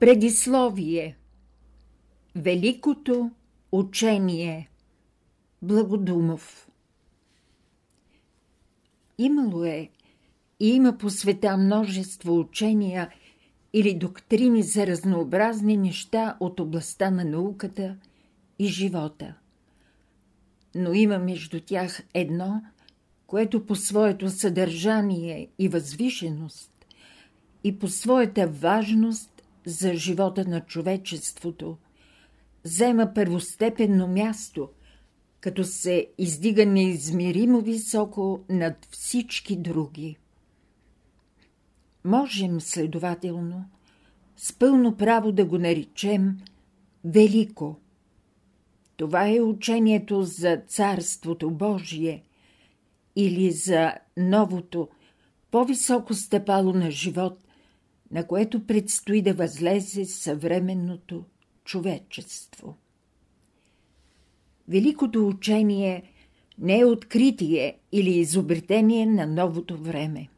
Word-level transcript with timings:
Предисловие. 0.00 1.16
Великото 2.36 3.30
учение. 3.72 4.70
Благодумов. 5.62 6.68
Имало 9.18 9.64
е 9.64 9.90
и 10.60 10.68
има 10.68 10.98
по 10.98 11.10
света 11.10 11.56
множество 11.56 12.38
учения 12.38 13.10
или 13.72 13.94
доктрини 13.94 14.62
за 14.62 14.86
разнообразни 14.86 15.76
неща 15.76 16.36
от 16.40 16.60
областта 16.60 17.10
на 17.10 17.24
науката 17.24 17.96
и 18.58 18.66
живота. 18.66 19.34
Но 20.74 20.92
има 20.92 21.18
между 21.18 21.60
тях 21.60 22.02
едно, 22.14 22.62
което 23.26 23.66
по 23.66 23.76
своето 23.76 24.30
съдържание 24.30 25.48
и 25.58 25.68
възвишеност 25.68 26.70
и 27.64 27.78
по 27.78 27.88
своята 27.88 28.46
важност 28.46 29.39
за 29.66 29.94
живота 29.94 30.44
на 30.44 30.60
човечеството 30.60 31.76
взема 32.64 33.14
първостепенно 33.14 34.08
място, 34.08 34.68
като 35.40 35.64
се 35.64 36.06
издига 36.18 36.66
неизмеримо 36.66 37.60
високо 37.60 38.40
над 38.48 38.88
всички 38.90 39.56
други. 39.56 40.16
Можем, 42.04 42.60
следователно, 42.60 43.64
с 44.36 44.52
пълно 44.52 44.96
право 44.96 45.32
да 45.32 45.44
го 45.44 45.58
наречем 45.58 46.36
Велико. 47.04 47.76
Това 48.96 49.28
е 49.28 49.40
учението 49.40 50.22
за 50.22 50.60
Царството 50.68 51.50
Божие 51.50 52.22
или 53.16 53.50
за 53.50 53.94
новото, 54.16 54.88
по-високо 55.50 56.14
стъпало 56.14 56.72
на 56.72 56.90
живот, 56.90 57.38
на 58.10 58.26
което 58.26 58.66
предстои 58.66 59.22
да 59.22 59.34
възлезе 59.34 60.04
съвременното 60.04 61.24
човечество. 61.64 62.76
Великото 64.68 65.28
учение 65.28 66.02
не 66.58 66.78
е 66.78 66.84
откритие 66.84 67.78
или 67.92 68.10
изобретение 68.10 69.06
на 69.06 69.26
новото 69.26 69.76
време. 69.76 70.28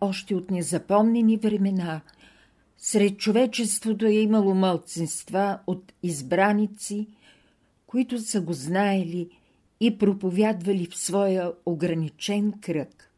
Още 0.00 0.34
от 0.34 0.50
незапомнени 0.50 1.36
времена 1.36 2.00
сред 2.78 3.18
човечеството 3.18 4.06
е 4.06 4.12
имало 4.12 4.54
мълцинства 4.54 5.58
от 5.66 5.92
избраници, 6.02 7.06
които 7.86 8.18
са 8.18 8.40
го 8.40 8.52
знаели 8.52 9.30
и 9.80 9.98
проповядвали 9.98 10.86
в 10.86 10.98
своя 10.98 11.52
ограничен 11.66 12.52
кръг. 12.60 13.12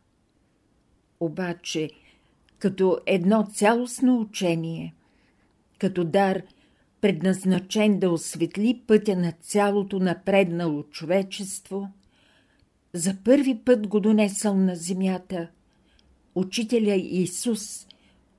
Обаче, 1.20 1.90
като 2.60 2.98
едно 3.06 3.46
цялостно 3.52 4.20
учение, 4.20 4.94
като 5.78 6.04
дар, 6.04 6.42
предназначен 7.00 7.98
да 7.98 8.10
осветли 8.10 8.82
пътя 8.86 9.16
на 9.16 9.32
цялото 9.32 9.98
напреднало 9.98 10.82
човечество, 10.82 11.88
за 12.92 13.16
първи 13.24 13.58
път 13.64 13.86
го 13.86 14.00
донесъл 14.00 14.56
на 14.56 14.76
земята 14.76 15.48
учителя 16.34 16.94
Исус 16.94 17.86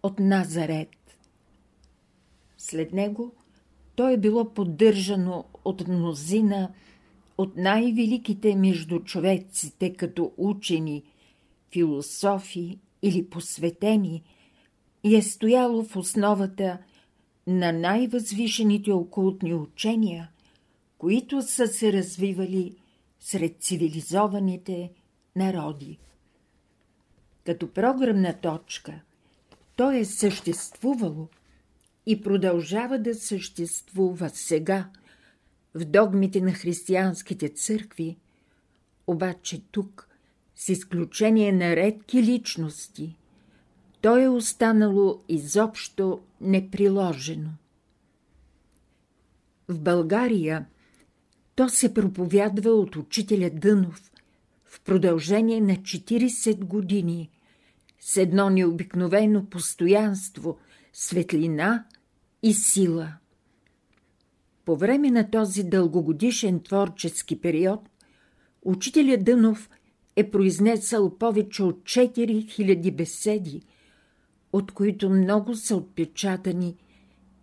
от 0.03 0.19
Назарет. 0.19 1.17
След 2.57 2.93
него 2.93 3.33
то 3.95 4.09
е 4.09 4.17
било 4.17 4.53
поддържано 4.53 5.45
от 5.65 5.87
мнозина 5.87 6.71
от 7.37 7.57
най-великите 7.57 8.55
между 8.55 8.99
човеците 8.99 9.93
като 9.93 10.31
учени, 10.37 11.03
философи 11.73 12.79
или 13.01 13.29
посветени 13.29 14.23
и 15.03 15.15
е 15.15 15.21
стояло 15.21 15.83
в 15.83 15.95
основата 15.95 16.77
на 17.47 17.71
най-възвишените 17.71 18.91
окултни 18.91 19.53
учения, 19.53 20.29
които 20.97 21.41
са 21.41 21.67
се 21.67 21.93
развивали 21.93 22.75
сред 23.19 23.55
цивилизованите 23.59 24.91
народи. 25.35 25.99
Като 27.45 27.73
програмна 27.73 28.39
точка, 28.41 29.01
то 29.75 29.91
е 29.91 30.05
съществувало 30.05 31.27
и 32.05 32.21
продължава 32.21 32.99
да 32.99 33.15
съществува 33.15 34.29
сега 34.29 34.89
в 35.75 35.85
догмите 35.85 36.41
на 36.41 36.51
християнските 36.53 37.49
църкви, 37.49 38.17
обаче 39.07 39.61
тук, 39.71 40.07
с 40.61 40.69
изключение 40.69 41.51
на 41.51 41.75
редки 41.75 42.23
личности, 42.23 43.15
то 44.01 44.17
е 44.17 44.27
останало 44.27 45.21
изобщо 45.29 46.21
неприложено. 46.41 47.49
В 49.67 49.79
България 49.79 50.65
то 51.55 51.69
се 51.69 51.93
проповядва 51.93 52.71
от 52.71 52.95
учителя 52.95 53.49
Дънов 53.49 54.11
в 54.65 54.81
продължение 54.81 55.61
на 55.61 55.73
40 55.73 56.65
години 56.65 57.29
с 57.99 58.17
едно 58.17 58.49
необикновено 58.49 59.45
постоянство, 59.45 60.57
светлина 60.93 61.85
и 62.43 62.53
сила. 62.53 63.13
По 64.65 64.77
време 64.77 65.11
на 65.11 65.31
този 65.31 65.63
дългогодишен 65.63 66.59
творчески 66.59 67.41
период 67.41 67.89
учителя 68.61 69.17
Дънов 69.17 69.69
е 70.15 70.31
произнесъл 70.31 71.17
повече 71.17 71.63
от 71.63 71.83
4000 71.83 72.95
беседи, 72.95 73.61
от 74.53 74.71
които 74.71 75.09
много 75.09 75.55
са 75.55 75.75
отпечатани 75.75 76.75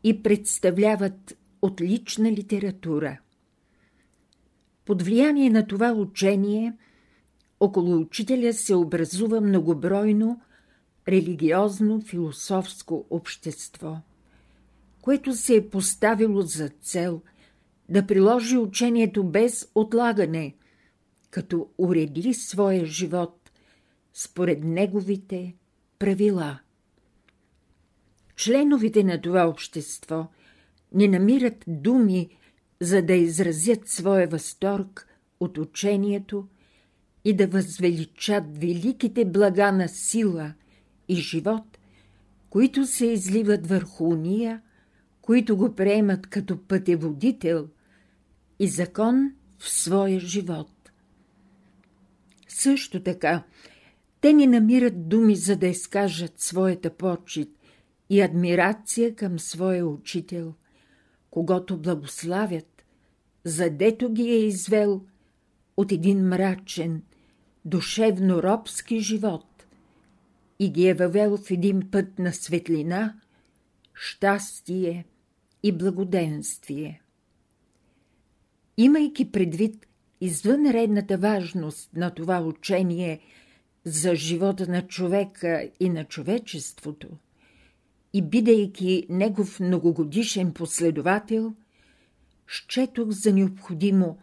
и 0.04 0.22
представляват 0.22 1.38
отлична 1.62 2.32
литература. 2.32 3.18
Под 4.84 5.02
влияние 5.02 5.50
на 5.50 5.66
това 5.66 5.92
учение 5.92 6.72
около 7.60 7.96
учителя 7.96 8.52
се 8.52 8.74
образува 8.74 9.40
многобройно 9.40 10.40
религиозно-философско 11.08 13.06
общество, 13.10 13.96
което 15.00 15.32
се 15.32 15.56
е 15.56 15.68
поставило 15.68 16.42
за 16.42 16.68
цел 16.68 17.22
да 17.88 18.06
приложи 18.06 18.56
учението 18.56 19.24
без 19.24 19.68
отлагане, 19.74 20.54
като 21.30 21.68
уреди 21.78 22.34
своя 22.34 22.86
живот 22.86 23.50
според 24.14 24.64
неговите 24.64 25.54
правила. 25.98 26.58
Членовете 28.36 29.04
на 29.04 29.20
това 29.20 29.48
общество 29.48 30.28
не 30.92 31.08
намират 31.08 31.64
думи, 31.66 32.28
за 32.80 33.02
да 33.02 33.14
изразят 33.14 33.88
своя 33.88 34.28
възторг 34.28 35.08
от 35.40 35.58
учението 35.58 36.48
и 37.24 37.36
да 37.36 37.46
възвеличат 37.46 38.58
великите 38.58 39.24
блага 39.24 39.72
на 39.72 39.88
сила 39.88 40.54
и 41.08 41.16
живот, 41.16 41.78
които 42.50 42.86
се 42.86 43.06
изливат 43.06 43.66
върху 43.66 44.04
уния, 44.04 44.62
които 45.22 45.56
го 45.56 45.74
приемат 45.74 46.26
като 46.26 46.62
пътеводител 46.62 47.68
и 48.58 48.68
закон 48.68 49.32
в 49.58 49.68
своя 49.68 50.20
живот. 50.20 50.77
Също 52.58 53.02
така, 53.02 53.44
те 54.20 54.32
не 54.32 54.46
намират 54.46 55.08
думи, 55.08 55.36
за 55.36 55.56
да 55.56 55.66
изкажат 55.66 56.40
своята 56.40 56.90
почет 56.90 57.48
и 58.10 58.20
адмирация 58.20 59.14
към 59.14 59.38
своя 59.38 59.86
учител, 59.86 60.54
когато 61.30 61.78
благославят, 61.78 62.84
задето 63.44 64.12
ги 64.12 64.30
е 64.30 64.46
извел 64.46 65.04
от 65.76 65.92
един 65.92 66.28
мрачен, 66.28 67.02
душевно-робски 67.66 68.98
живот 68.98 69.66
и 70.58 70.70
ги 70.70 70.88
е 70.88 70.94
въвел 70.94 71.36
в 71.36 71.50
един 71.50 71.90
път 71.90 72.18
на 72.18 72.32
светлина, 72.32 73.20
щастие 73.94 75.06
и 75.62 75.72
благоденствие. 75.72 77.02
Имайки 78.76 79.32
предвид 79.32 79.87
извънредната 80.20 81.18
важност 81.18 81.90
на 81.96 82.10
това 82.10 82.40
учение 82.40 83.20
за 83.84 84.14
живота 84.14 84.66
на 84.66 84.86
човека 84.86 85.70
и 85.80 85.88
на 85.88 86.04
човечеството, 86.04 87.08
и 88.12 88.22
бидейки 88.22 89.06
негов 89.08 89.60
многогодишен 89.60 90.52
последовател, 90.52 91.54
щетох 92.46 93.08
за 93.08 93.32
необходимо 93.32 94.18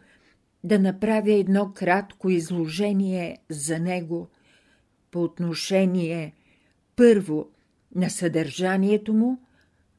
да 0.63 0.79
направя 0.79 1.33
едно 1.33 1.73
кратко 1.73 2.29
изложение 2.29 3.37
за 3.49 3.79
него 3.79 4.27
по 5.11 5.23
отношение 5.23 6.33
първо 6.95 7.49
на 7.95 8.09
съдържанието 8.09 9.13
му, 9.13 9.41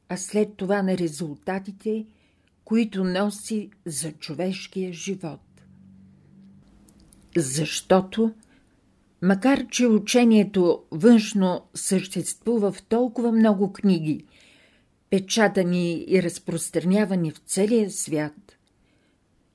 а 0.09 0.17
след 0.17 0.53
това 0.57 0.81
на 0.81 0.97
резултатите, 0.97 2.05
които 2.65 3.03
носи 3.03 3.69
за 3.85 4.11
човешкия 4.11 4.93
живот. 4.93 5.46
Защото 7.39 8.33
Макар, 9.21 9.67
че 9.67 9.87
учението 9.87 10.83
външно 10.91 11.67
съществува 11.73 12.71
в 12.71 12.83
толкова 12.83 13.31
много 13.31 13.73
книги, 13.73 14.25
печатани 15.09 16.05
и 16.07 16.23
разпространявани 16.23 17.31
в 17.31 17.37
целия 17.37 17.91
свят, 17.91 18.57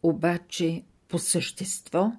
обаче 0.03 0.83
по 1.09 1.19
същество 1.19 2.13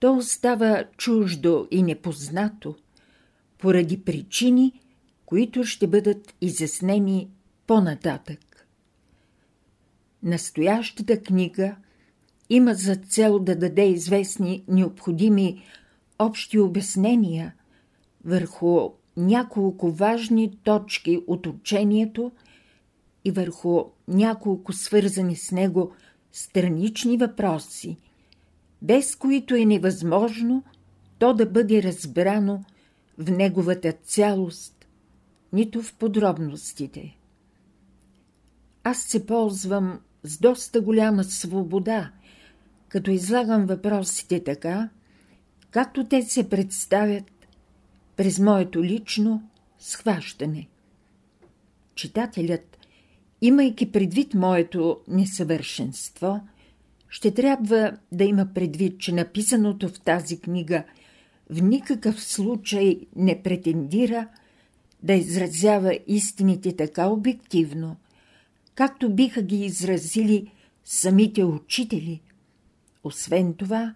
то 0.00 0.16
остава 0.16 0.84
чуждо 0.96 1.68
и 1.70 1.82
непознато, 1.82 2.76
поради 3.58 4.04
причини, 4.04 4.80
които 5.26 5.64
ще 5.64 5.86
бъдат 5.86 6.34
изяснени 6.40 7.30
по-нататък. 7.66 8.66
Настоящата 10.22 11.22
книга 11.22 11.76
има 12.50 12.74
за 12.74 12.96
цел 12.96 13.38
да 13.38 13.56
даде 13.56 13.84
известни 13.84 14.64
необходими 14.68 15.62
общи 16.18 16.58
обяснения 16.58 17.54
върху 18.24 18.90
няколко 19.16 19.90
важни 19.90 20.58
точки 20.62 21.22
от 21.26 21.46
учението 21.46 22.32
и 23.24 23.30
върху 23.30 23.84
няколко 24.08 24.72
свързани 24.72 25.36
с 25.36 25.52
него 25.52 25.92
странични 26.32 27.16
въпроси, 27.16 27.98
без 28.82 29.16
които 29.16 29.54
е 29.54 29.64
невъзможно 29.64 30.62
то 31.18 31.34
да 31.34 31.46
бъде 31.46 31.82
разбрано 31.82 32.64
в 33.18 33.30
неговата 33.30 33.92
цялост, 33.92 34.86
нито 35.52 35.82
в 35.82 35.94
подробностите. 35.94 37.16
Аз 38.84 39.02
се 39.02 39.26
ползвам 39.26 40.00
с 40.24 40.38
доста 40.38 40.80
голяма 40.80 41.24
свобода, 41.24 42.12
като 42.90 43.10
излагам 43.10 43.66
въпросите 43.66 44.44
така, 44.44 44.88
както 45.70 46.04
те 46.04 46.22
се 46.22 46.48
представят 46.48 47.24
през 48.16 48.38
моето 48.38 48.84
лично 48.84 49.42
схващане. 49.78 50.68
Читателят, 51.94 52.78
имайки 53.40 53.92
предвид 53.92 54.34
моето 54.34 55.00
несъвършенство, 55.08 56.40
ще 57.08 57.34
трябва 57.34 57.96
да 58.12 58.24
има 58.24 58.46
предвид, 58.54 59.00
че 59.00 59.12
написаното 59.12 59.88
в 59.88 60.00
тази 60.00 60.40
книга 60.40 60.84
в 61.50 61.62
никакъв 61.62 62.24
случай 62.24 63.00
не 63.16 63.42
претендира 63.42 64.28
да 65.02 65.12
изразява 65.12 65.98
истините 66.06 66.76
така 66.76 67.08
обективно, 67.08 67.96
както 68.74 69.14
биха 69.14 69.42
ги 69.42 69.64
изразили 69.64 70.52
самите 70.84 71.44
учители. 71.44 72.20
Освен 73.04 73.54
това, 73.54 73.94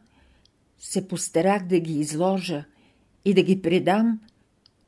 се 0.79 1.09
постарах 1.09 1.67
да 1.67 1.81
ги 1.81 1.99
изложа 1.99 2.65
и 3.25 3.35
да 3.35 3.43
ги 3.43 3.62
предам 3.62 4.21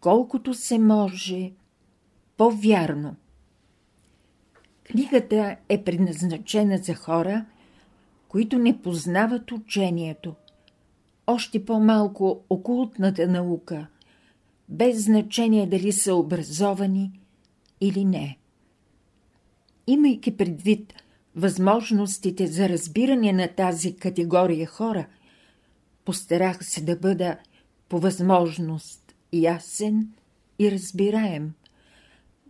колкото 0.01 0.55
се 0.55 0.79
може 0.79 1.53
по-вярно. 2.37 3.17
Книгата 4.85 5.57
е 5.69 5.85
предназначена 5.85 6.79
за 6.79 6.95
хора, 6.95 7.45
които 8.29 8.59
не 8.59 8.83
познават 8.83 9.53
учението, 9.53 10.35
още 11.27 11.65
по-малко 11.65 12.45
окултната 12.51 13.29
наука, 13.29 13.87
без 14.69 15.05
значение 15.05 15.67
дали 15.67 15.93
са 15.93 16.15
образовани 16.15 17.21
или 17.81 18.05
не. 18.05 18.39
Имайки 19.87 20.37
предвид 20.37 20.93
възможностите 21.37 22.47
за 22.47 22.69
разбиране 22.69 23.33
на 23.33 23.49
тази 23.49 23.97
категория 23.97 24.67
хора, 24.67 25.07
постарах 26.05 26.65
се 26.65 26.81
да 26.81 26.97
бъда 26.97 27.37
по 27.89 27.99
възможност 27.99 29.15
ясен 29.33 30.09
и 30.59 30.71
разбираем, 30.71 31.53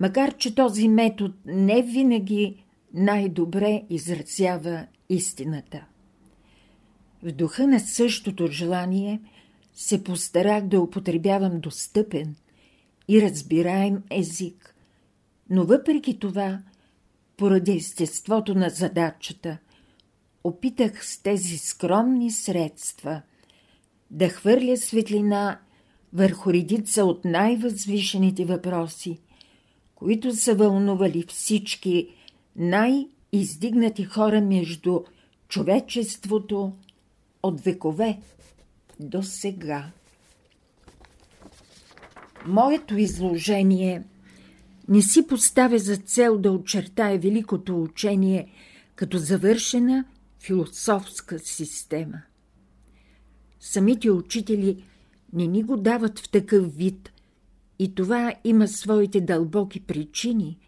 макар 0.01 0.37
че 0.37 0.55
този 0.55 0.89
метод 0.89 1.35
не 1.47 1.83
винаги 1.83 2.65
най-добре 2.95 3.83
изразява 3.91 4.87
истината. 5.09 5.87
В 7.23 7.33
духа 7.33 7.67
на 7.67 7.81
същото 7.81 8.47
желание 8.47 9.21
се 9.75 10.05
постарах 10.05 10.65
да 10.65 10.81
употребявам 10.81 11.61
достъпен 11.61 12.37
и 13.09 13.23
разбираем 13.23 14.03
език, 14.11 14.75
но 15.51 15.65
въпреки 15.65 16.19
това, 16.19 16.59
поради 17.37 17.73
естеството 17.73 18.55
на 18.55 18.71
задачата, 18.71 19.59
опитах 20.45 21.07
с 21.07 21.23
тези 21.23 21.59
скромни 21.59 22.31
средства– 22.31 23.23
да 24.11 24.29
хвърля 24.29 24.77
светлина 24.77 25.61
върху 26.13 26.53
редица 26.53 27.05
от 27.05 27.25
най-възвишените 27.25 28.45
въпроси, 28.45 29.21
които 29.95 30.35
са 30.35 30.55
вълнували 30.55 31.25
всички 31.29 32.09
най-издигнати 32.57 34.05
хора 34.05 34.41
между 34.41 35.01
човечеството 35.49 36.73
от 37.43 37.61
векове 37.61 38.19
до 39.01 39.23
сега. 39.23 39.91
Моето 42.47 42.99
изложение 42.99 44.03
не 44.89 45.03
си 45.03 45.27
поставя 45.27 45.79
за 45.79 45.97
цел 45.97 46.39
да 46.39 46.53
очертая 46.53 47.19
великото 47.19 47.83
учение 47.83 48.53
като 48.95 49.19
завършена 49.19 50.05
философска 50.41 51.39
система– 51.39 52.23
самите 53.67 54.11
учители 54.11 54.85
не 55.33 55.47
ни 55.47 55.63
го 55.63 55.77
дават 55.77 56.19
в 56.19 56.31
такъв 56.31 56.77
вид 56.77 57.13
и 57.79 57.95
това 57.95 58.35
има 58.45 58.69
своите 58.69 59.21
дълбоки 59.21 59.81
причини, 59.81 60.59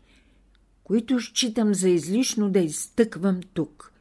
които 0.85 1.21
считам 1.21 1.75
за 1.75 1.89
излишно 1.89 2.51
да 2.51 2.59
изтъквам 2.59 3.41
тук. 3.55 3.93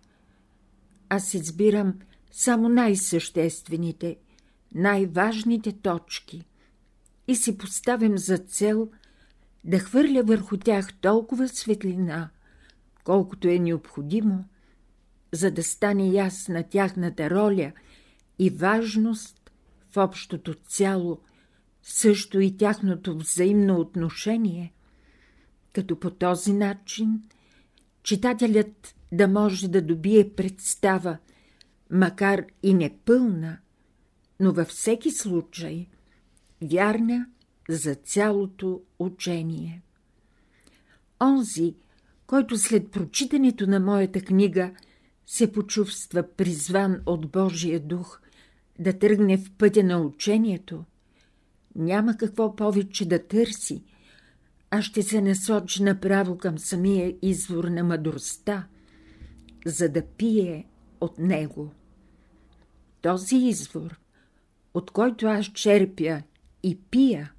Аз 1.09 1.33
избирам 1.33 1.93
само 2.31 2.69
най-съществените, 2.69 4.17
най-важните 4.75 5.71
точки 5.71 6.45
и 7.27 7.35
си 7.35 7.57
поставям 7.57 8.17
за 8.17 8.37
цел 8.37 8.89
да 9.63 9.79
хвърля 9.79 10.23
върху 10.23 10.57
тях 10.57 10.93
толкова 10.93 11.47
светлина, 11.47 12.29
колкото 13.03 13.47
е 13.47 13.59
необходимо, 13.59 14.45
за 15.31 15.51
да 15.51 15.63
стане 15.63 16.07
ясна 16.07 16.63
тяхната 16.63 17.29
роля– 17.29 17.71
и 18.39 18.49
важност 18.49 19.51
в 19.91 19.97
общото 19.97 20.53
цяло, 20.53 21.19
също 21.83 22.39
и 22.39 22.57
тяхното 22.57 23.17
взаимно 23.17 23.79
отношение, 23.79 24.73
като 25.73 25.99
по 25.99 26.11
този 26.11 26.53
начин 26.53 27.21
читателят 28.03 28.95
да 29.11 29.27
може 29.27 29.67
да 29.67 29.81
добие 29.81 30.29
представа, 30.29 31.17
макар 31.91 32.45
и 32.63 32.73
непълна, 32.73 33.57
но 34.39 34.53
във 34.53 34.67
всеки 34.67 35.11
случай 35.11 35.87
вярна 36.61 37.27
за 37.69 37.95
цялото 37.95 38.81
учение. 38.99 39.81
Онзи, 41.21 41.75
който 42.27 42.57
след 42.57 42.91
прочитането 42.91 43.67
на 43.67 43.79
моята 43.79 44.21
книга 44.21 44.71
се 45.25 45.51
почувства 45.51 46.23
призван 46.23 47.01
от 47.05 47.31
Божия 47.31 47.79
дух 47.79 48.21
да 48.79 48.99
тръгне 48.99 49.37
в 49.37 49.51
пътя 49.51 49.83
на 49.83 50.01
учението, 50.01 50.83
няма 51.75 52.17
какво 52.17 52.55
повече 52.55 53.07
да 53.07 53.27
търси, 53.27 53.83
а 54.71 54.81
ще 54.81 55.03
се 55.03 55.21
насочи 55.21 55.83
направо 55.83 56.37
към 56.37 56.59
самия 56.59 57.15
извор 57.21 57.63
на 57.63 57.83
мъдростта, 57.83 58.67
за 59.65 59.89
да 59.89 60.05
пие 60.05 60.65
от 61.01 61.19
него. 61.19 61.71
Този 63.01 63.35
извор, 63.35 63.99
от 64.73 64.91
който 64.91 65.27
аз 65.27 65.45
черпя 65.45 66.21
и 66.63 66.77
пия, 66.91 67.31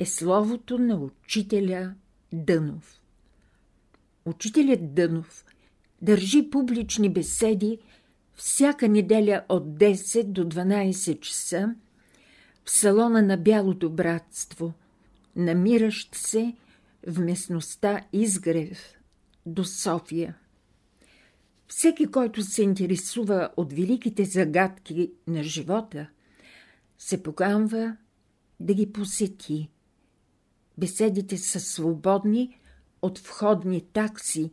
е 0.00 0.06
словото 0.06 0.78
на 0.78 0.96
учителя 0.96 1.94
Дънов. 2.32 3.00
Учителят 4.24 4.94
Дънов 4.94 5.44
държи 6.02 6.50
публични 6.50 7.08
беседи 7.08 7.78
всяка 8.34 8.88
неделя 8.88 9.44
от 9.48 9.64
10 9.64 10.24
до 10.24 10.44
12 10.44 11.20
часа 11.20 11.74
в 12.64 12.70
салона 12.70 13.22
на 13.22 13.36
Бялото 13.36 13.90
братство, 13.90 14.72
намиращ 15.36 16.14
се 16.14 16.54
в 17.06 17.18
местността 17.18 18.00
Изгрев 18.12 18.78
до 19.46 19.64
София. 19.64 20.36
Всеки, 21.68 22.06
който 22.06 22.42
се 22.42 22.62
интересува 22.62 23.50
от 23.56 23.72
великите 23.72 24.24
загадки 24.24 25.12
на 25.26 25.42
живота, 25.42 26.06
се 26.98 27.22
поканва 27.22 27.96
да 28.60 28.74
ги 28.74 28.92
посети. 28.92 29.68
Беседите 30.80 31.38
са 31.38 31.60
свободни 31.60 32.60
от 33.02 33.18
входни 33.18 33.80
такси 33.80 34.50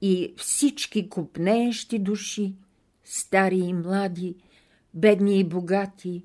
и 0.00 0.34
всички 0.36 1.08
купнеещи 1.08 1.98
души– 1.98 2.54
стари 3.04 3.58
и 3.58 3.72
млади, 3.72 4.36
бедни 4.94 5.40
и 5.40 5.44
богати, 5.44 6.24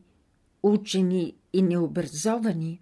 учени 0.63 1.35
и 1.53 1.61
необразовани, 1.61 2.81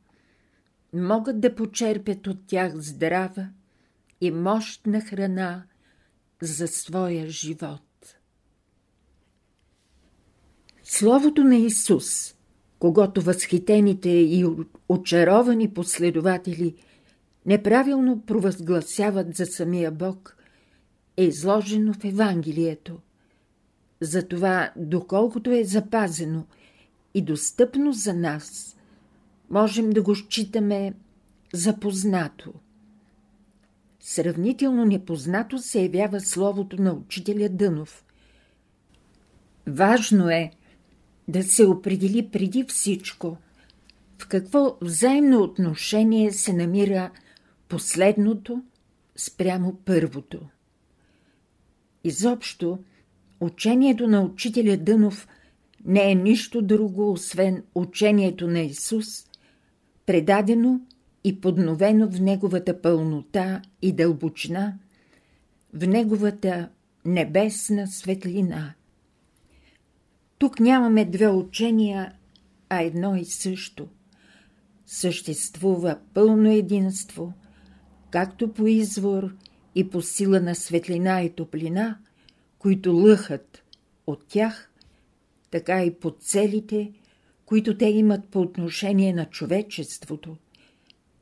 могат 0.93 1.39
да 1.39 1.55
почерпят 1.55 2.27
от 2.27 2.47
тях 2.47 2.75
здрава 2.75 3.49
и 4.21 4.31
мощна 4.31 5.01
храна 5.01 5.63
за 6.41 6.67
своя 6.67 7.29
живот. 7.29 8.15
Словото 10.83 11.43
на 11.43 11.55
Исус, 11.55 12.35
когато 12.83 13.21
възхитените 13.21 14.09
и 14.09 14.45
очаровани 14.89 15.73
последователи 15.73 16.75
неправилно 17.45 18.21
провъзгласяват 18.21 19.35
за 19.35 19.45
самия 19.45 19.91
Бог, 19.91 20.37
е 21.17 21.23
изложено 21.23 21.93
в 21.93 22.03
Евангелието. 22.03 22.99
Затова, 24.01 24.71
доколкото 24.75 25.51
е 25.51 25.63
запазено 25.63 26.45
и 27.13 27.21
достъпно 27.21 27.93
за 27.93 28.13
нас, 28.13 28.77
можем 29.49 29.89
да 29.89 30.01
го 30.01 30.15
считаме 30.15 30.93
запознато. 31.53 32.53
Сравнително 33.99 34.85
непознато 34.85 35.57
се 35.57 35.81
явява 35.81 36.19
словото 36.19 36.81
на 36.81 36.93
учителя 36.93 37.49
Дънов. 37.49 38.05
Важно 39.67 40.29
е 40.29 40.51
да 41.27 41.43
се 41.43 41.65
определи 41.65 42.29
преди 42.31 42.63
всичко 42.63 43.37
в 44.23 44.27
какво 44.27 44.77
взаимно 44.81 45.41
отношение 45.41 46.31
се 46.31 46.53
намира 46.53 47.11
последното 47.69 48.63
спрямо 49.15 49.75
първото. 49.85 50.39
Изобщо, 52.03 52.79
учението 53.39 54.07
на 54.07 54.21
учителя 54.21 54.77
Дънов 54.77 55.27
не 55.85 56.11
е 56.11 56.15
нищо 56.15 56.61
друго, 56.61 57.11
освен 57.11 57.63
учението 57.75 58.47
на 58.47 58.59
Исус, 58.59 59.07
предадено 60.05 60.81
и 61.23 61.41
подновено 61.41 62.09
в 62.11 62.21
неговата 62.21 62.81
пълнота 62.81 63.61
и 63.81 63.91
дълбочина, 63.91 64.73
в 65.73 65.87
неговата 65.87 66.69
небесна 67.05 67.87
светлина. 67.87 68.73
Тук 70.43 70.59
нямаме 70.59 71.05
две 71.05 71.29
учения, 71.29 72.13
а 72.69 72.81
едно 72.81 73.15
и 73.15 73.25
също. 73.25 73.87
Съществува 74.85 75.97
пълно 76.13 76.51
единство, 76.51 77.33
както 78.11 78.53
по 78.53 78.67
извор 78.67 79.35
и 79.75 79.89
по 79.89 80.01
сила 80.01 80.39
на 80.39 80.55
светлина 80.55 81.21
и 81.21 81.29
топлина, 81.29 81.97
които 82.59 82.93
лъхат 82.93 83.63
от 84.07 84.25
тях, 84.27 84.71
така 85.51 85.83
и 85.83 85.93
по 85.93 86.11
целите, 86.11 86.91
които 87.45 87.77
те 87.77 87.85
имат 87.85 88.27
по 88.27 88.41
отношение 88.41 89.13
на 89.13 89.25
човечеството 89.25 90.37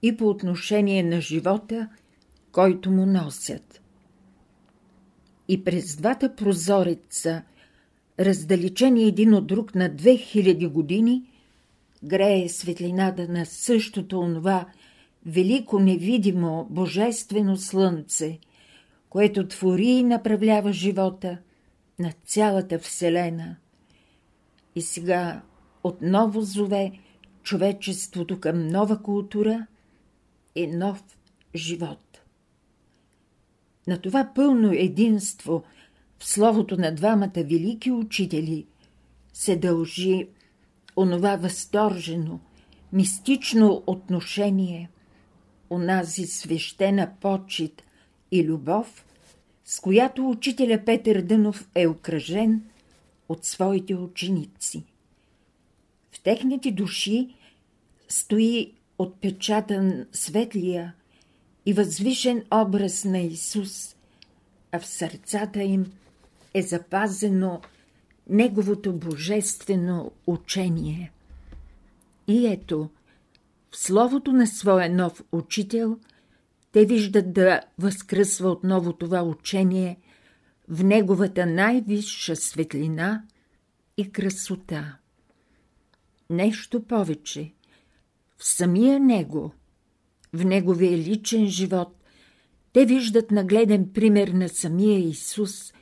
и 0.02 0.18
по 0.18 0.30
отношение 0.30 1.04
на 1.04 1.22
живота, 1.22 1.90
който 2.52 2.92
му 2.92 3.06
носят. 3.06 3.82
И 5.48 5.64
през 5.64 5.96
двата 5.96 6.36
прозореца, 6.36 7.44
раздалечени 8.26 9.04
един 9.04 9.34
от 9.34 9.48
друг 9.48 9.76
на 9.76 9.90
2000 9.90 10.68
години, 10.70 11.24
грее 12.04 12.50
светлината 12.50 13.28
на 13.28 13.46
същото 13.46 14.20
онова 14.20 14.66
велико 15.26 15.80
невидимо 15.80 16.68
божествено 16.70 17.58
слънце, 17.58 18.40
което 19.10 19.48
твори 19.48 19.88
и 19.88 20.04
направлява 20.04 20.74
живота 20.74 21.38
на 22.00 22.14
цялата 22.26 22.80
Вселена. 22.80 23.56
И 24.76 24.82
сега 24.82 25.42
отново 25.84 26.42
зове 26.42 26.92
човечеството 27.44 28.40
към 28.40 28.68
нова 28.68 29.02
култура 29.02 29.68
и 30.56 30.68
нов 30.68 31.04
живот. 31.56 32.22
На 33.88 33.98
това 33.98 34.32
пълно 34.36 34.72
единство 34.72 35.64
словото 36.24 36.78
на 36.78 36.96
двамата 36.96 37.32
велики 37.36 37.92
учители 37.92 38.66
се 39.34 39.56
дължи 39.56 40.28
онова 40.96 41.36
възторжено, 41.36 42.40
мистично 42.94 43.84
отношение, 43.88 44.90
онази 45.70 46.26
свещена 46.26 47.12
почет 47.22 47.84
и 48.32 48.44
любов, 48.44 49.06
с 49.66 49.80
която 49.80 50.30
учителя 50.30 50.82
Петър 50.86 51.22
Дънов 51.22 51.70
е 51.76 51.88
окръжен 51.88 52.64
от 53.30 53.46
своите 53.46 53.96
ученици. 53.96 54.84
В 56.12 56.22
техните 56.24 56.72
души 56.72 57.36
стои 58.08 58.74
отпечатан 58.98 60.06
светлия 60.12 60.94
и 61.66 61.74
възвишен 61.74 62.44
образ 62.54 63.06
на 63.06 63.20
Исус, 63.20 63.96
а 64.72 64.80
в 64.80 64.86
сърцата 64.86 65.64
им 65.64 65.86
е 66.54 66.62
запазено 66.62 67.62
Неговото 68.30 68.94
божествено 68.94 70.12
учение. 70.28 71.12
И 72.28 72.48
ето, 72.48 72.90
в 73.72 73.78
словото 73.78 74.34
на 74.34 74.48
своя 74.48 74.90
нов 74.90 75.24
учител, 75.32 76.00
те 76.72 76.86
виждат 76.86 77.34
да 77.34 77.62
възкръсва 77.80 78.50
отново 78.50 78.94
това 78.94 79.24
учение 79.24 80.00
в 80.68 80.84
неговата 80.84 81.46
най-висша 81.46 82.36
светлина 82.36 83.24
и 83.98 84.12
красота. 84.12 84.98
Нещо 86.30 86.84
повече. 86.84 87.54
В 88.38 88.46
самия 88.46 89.00
него, 89.00 89.54
в 90.34 90.46
неговия 90.46 90.98
личен 90.98 91.48
живот, 91.48 91.96
те 92.74 92.86
виждат 92.86 93.32
нагледен 93.32 93.94
пример 93.94 94.28
на 94.28 94.50
самия 94.50 95.00
Исус, 95.00 95.74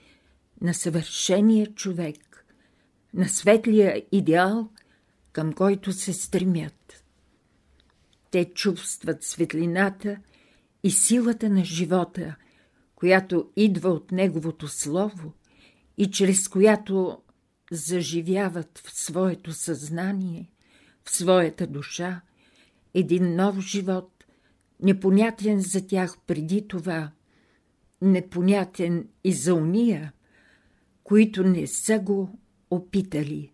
на 0.62 0.74
съвършения 0.74 1.74
човек, 1.74 2.46
на 3.14 3.30
светлия 3.30 4.04
идеал, 4.12 4.70
към 5.32 5.54
който 5.54 5.94
се 5.94 6.14
стремят. 6.14 7.04
Те 8.32 8.46
чувстват 8.46 9.24
светлината 9.24 10.18
и 10.84 10.92
силата 10.92 11.50
на 11.50 11.66
живота, 11.66 12.36
която 12.96 13.50
идва 13.56 13.90
от 13.90 14.12
Неговото 14.12 14.68
Слово 14.68 15.34
и 15.98 16.12
чрез 16.12 16.48
която 16.48 17.22
заживяват 17.72 18.78
в 18.78 19.00
своето 19.00 19.54
съзнание, 19.54 20.50
в 21.04 21.12
своята 21.12 21.68
душа, 21.68 22.22
един 22.94 23.36
нов 23.36 23.60
живот, 23.60 24.24
непонятен 24.82 25.60
за 25.60 25.88
тях 25.88 26.18
преди 26.28 26.68
това, 26.68 27.12
непонятен 28.02 29.08
и 29.24 29.34
за 29.34 29.56
уния, 29.56 30.14
които 31.10 31.44
не 31.44 31.68
са 31.68 32.00
го 32.00 32.40
опитали. 32.72 33.52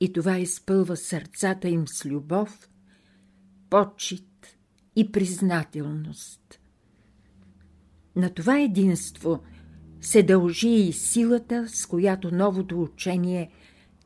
И 0.00 0.12
това 0.12 0.38
изпълва 0.38 0.96
сърцата 0.96 1.68
им 1.68 1.88
с 1.88 2.06
любов, 2.06 2.70
почет 3.70 4.56
и 4.96 5.12
признателност. 5.12 6.60
На 8.16 8.30
това 8.30 8.60
единство 8.60 9.42
се 10.00 10.22
дължи 10.22 10.68
и 10.68 10.92
силата, 10.92 11.68
с 11.68 11.86
която 11.86 12.34
новото 12.34 12.82
учение 12.82 13.50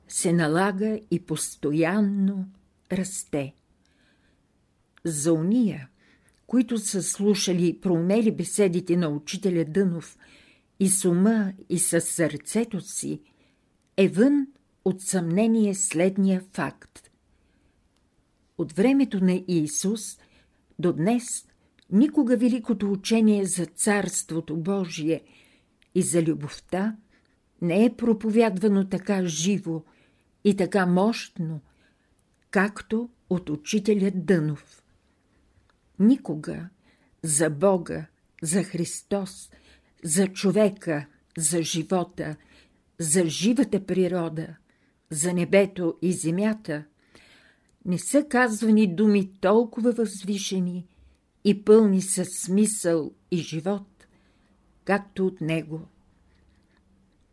се 0.08 0.32
налага 0.32 1.00
и 1.10 1.26
постоянно 1.26 2.48
расте. 2.92 3.54
За 5.04 5.32
уния, 5.32 5.88
които 6.46 6.78
са 6.78 7.02
слушали 7.02 7.68
и 7.68 7.80
проумели 7.80 8.32
беседите 8.32 8.96
на 8.96 9.08
учителя 9.08 9.64
Дънов 9.64 10.18
и 10.82 10.88
с 10.88 11.04
ума 11.04 11.52
и 11.68 11.78
с 11.78 12.00
сърцето 12.00 12.80
си, 12.80 13.20
е 13.96 14.08
вън 14.08 14.46
от 14.84 15.02
съмнение 15.02 15.74
следния 15.74 16.42
факт. 16.52 17.10
От 18.58 18.72
времето 18.72 19.24
на 19.24 19.42
Иисус 19.48 20.18
до 20.78 20.92
днес 20.92 21.46
никога 21.90 22.36
великото 22.36 22.92
учение 22.92 23.44
за 23.44 23.66
Царството 23.66 24.56
Божие 24.56 25.22
и 25.94 26.02
за 26.02 26.22
любовта 26.22 26.96
не 27.60 27.84
е 27.84 27.96
проповядвано 27.96 28.88
така 28.88 29.26
живо 29.26 29.82
и 30.44 30.56
така 30.56 30.86
мощно, 30.86 31.60
както 32.50 33.10
от 33.30 33.50
учителя 33.50 34.10
Дънов. 34.14 34.82
Никога 35.98 36.68
за 37.22 37.50
Бога, 37.50 38.06
за 38.42 38.62
Христос, 38.62 39.50
за 40.04 40.28
човека, 40.28 41.06
за 41.38 41.62
живота, 41.62 42.36
за 42.98 43.26
живата 43.26 43.86
природа, 43.86 44.56
за 45.10 45.32
небето 45.32 45.98
и 46.02 46.12
земята, 46.12 46.84
не 47.84 47.98
са 47.98 48.24
казвани 48.28 48.94
думи 48.94 49.32
толкова 49.40 49.92
възвишени 49.92 50.86
и 51.44 51.64
пълни 51.64 52.02
със 52.02 52.28
смисъл 52.44 53.12
и 53.30 53.36
живот, 53.36 54.06
както 54.84 55.26
от 55.26 55.40
него. 55.40 55.80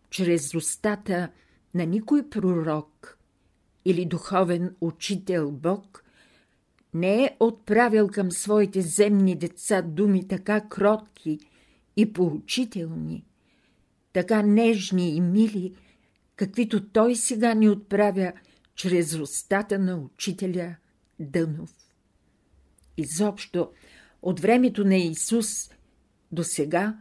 Чрез 0.09 0.53
устата 0.53 1.29
на 1.73 1.85
никой 1.85 2.29
пророк 2.29 3.17
или 3.85 4.05
духовен 4.05 4.75
учител 4.81 5.51
Бог 5.51 6.03
не 6.93 7.23
е 7.23 7.35
отправил 7.39 8.07
към 8.07 8.31
своите 8.31 8.81
земни 8.81 9.35
деца 9.35 9.81
думи 9.81 10.27
така 10.27 10.61
кротки 10.61 11.39
и 11.99 12.13
поучителни, 12.13 13.25
така 14.13 14.41
нежни 14.41 15.15
и 15.15 15.21
мили, 15.21 15.75
каквито 16.35 16.89
той 16.89 17.15
сега 17.15 17.53
ни 17.53 17.69
отправя 17.69 18.33
чрез 18.75 19.15
устата 19.15 19.79
на 19.79 19.97
учителя 19.97 20.75
Дънов. 21.19 21.75
Изобщо, 22.97 23.71
от 24.21 24.39
времето 24.39 24.83
на 24.83 24.95
Исус 24.95 25.69
до 26.31 26.43
сега 26.43 26.97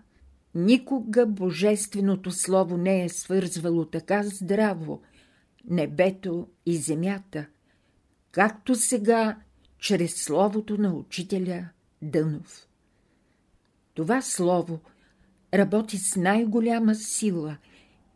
никога 0.55 1.27
Божественото 1.27 2.31
Слово 2.31 2.77
не 2.77 3.05
е 3.05 3.09
свързвало 3.09 3.85
така 3.85 4.23
здраво 4.23 5.03
небето 5.71 6.49
и 6.67 6.77
земята, 6.77 7.47
както 8.31 8.75
сега 8.75 9.39
чрез 9.79 10.15
Словото 10.15 10.79
на 10.79 10.95
учителя 10.95 11.69
Дънов. 12.03 12.69
Това 13.99 14.23
Слово 14.23 14.81
работи 15.55 15.99
с 15.99 16.17
най-голяма 16.17 16.95
сила, 16.95 17.57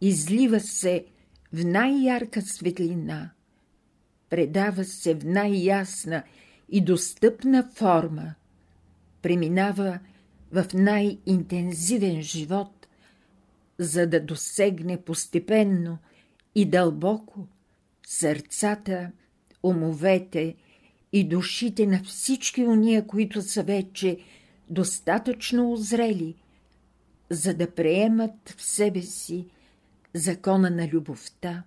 излива 0.01 0.61
се 0.61 1.05
в 1.53 1.65
най-ярка 1.65 2.43
светлина, 2.43 3.31
предава 4.31 4.85
се 4.85 5.15
в 5.15 5.25
най-ясна 5.25 6.23
и 6.69 6.81
достъпна 6.81 7.71
форма, 7.75 8.35
преминава 9.23 9.99
в 10.53 10.67
най-интензивен 10.75 12.23
живот, 12.23 12.87
за 13.79 14.07
да 14.07 14.21
досегне 14.21 15.03
постепенно 15.03 15.99
и 16.55 16.65
дълбоко 16.65 17.47
сърцата, 18.07 19.11
умовете 19.63 20.55
и 21.13 21.29
душите 21.29 21.87
на 21.87 22.03
всички 22.05 22.65
уния, 22.65 23.07
които 23.07 23.43
са 23.43 23.63
вече 23.63 24.19
достатъчно 24.73 25.73
озрели, 25.73 26.35
за 27.31 27.55
да 27.55 27.71
приемат 27.71 28.55
в 28.57 28.63
себе 28.63 29.03
си 29.03 29.47
закона 30.15 30.71
на 30.71 30.89
любовта 30.89 31.63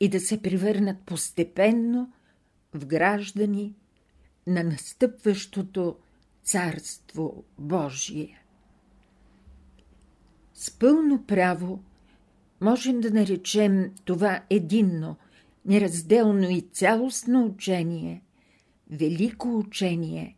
и 0.00 0.08
да 0.08 0.20
се 0.20 0.42
превърнат 0.42 0.98
постепенно 1.06 2.12
в 2.74 2.86
граждани 2.86 3.74
на 4.46 4.64
настъпващото 4.64 5.96
Царство 6.44 7.44
Божие. 7.58 8.42
С 10.54 10.70
пълно 10.70 11.24
право 11.26 11.82
можем 12.60 13.00
да 13.00 13.10
наречем 13.10 13.92
това 14.04 14.42
единно, 14.50 15.16
неразделно 15.66 16.50
и 16.50 16.60
цялостно 16.60 17.46
учение, 17.46 18.22
велико 18.90 19.58
учение, 19.58 20.37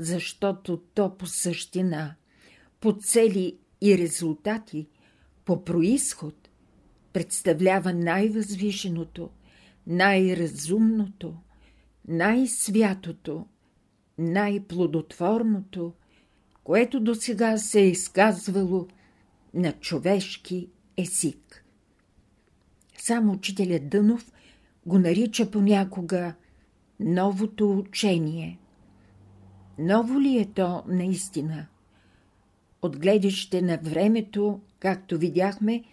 защото 0.00 0.76
то 0.94 1.16
по 1.16 1.26
същина, 1.26 2.14
по 2.80 2.92
цели 2.92 3.56
и 3.80 3.98
резултати, 3.98 4.86
по 5.44 5.64
происход 5.64 6.48
представлява 7.12 7.92
най-възвишеното, 7.92 9.30
най-разумното, 9.86 11.34
най-святото, 12.08 13.46
най-плодотворното, 14.18 15.92
което 16.64 17.00
до 17.00 17.14
сега 17.14 17.58
се 17.58 17.80
е 17.80 17.88
изказвало 17.88 18.88
на 19.54 19.72
човешки 19.72 20.68
език. 20.96 21.64
Само 22.98 23.32
учителят 23.32 23.88
Дънов 23.88 24.32
го 24.86 24.98
нарича 24.98 25.50
понякога 25.50 26.34
новото 27.00 27.78
учение. 27.78 28.58
Ново 29.78 30.20
ли 30.20 30.38
е 30.38 30.44
то 30.44 30.82
наистина? 30.86 31.66
От 32.82 32.98
гледище 32.98 33.62
на 33.62 33.78
времето, 33.82 34.60
както 34.78 35.18
видяхме, 35.18 35.84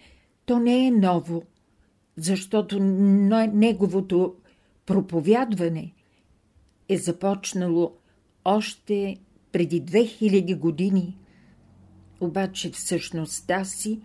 то 0.45 0.59
не 0.59 0.87
е 0.87 0.91
ново, 0.91 1.43
защото 2.17 2.79
неговото 2.79 4.35
проповядване 4.85 5.93
е 6.89 6.97
започнало 6.97 7.93
още 8.45 9.17
преди 9.51 9.81
2000 9.81 10.57
години, 10.57 11.17
обаче 12.19 12.71
в 12.71 12.79
същността 12.79 13.65
си 13.65 14.01